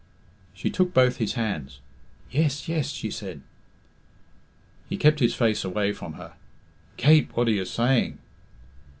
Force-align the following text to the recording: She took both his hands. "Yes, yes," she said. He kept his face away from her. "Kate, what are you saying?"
She 0.55 0.71
took 0.71 0.95
both 0.95 1.17
his 1.17 1.33
hands. 1.33 1.79
"Yes, 2.31 2.67
yes," 2.67 2.89
she 2.89 3.11
said. 3.11 3.41
He 4.89 4.97
kept 4.97 5.19
his 5.19 5.35
face 5.35 5.63
away 5.63 5.93
from 5.93 6.13
her. 6.13 6.33
"Kate, 6.97 7.29
what 7.35 7.47
are 7.47 7.51
you 7.51 7.65
saying?" 7.65 8.17